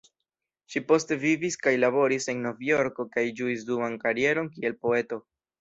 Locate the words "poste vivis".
0.91-1.57